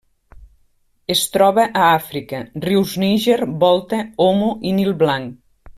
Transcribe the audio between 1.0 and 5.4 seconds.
Es troba a Àfrica: rius Níger, Volta, Omo i Nil Blanc.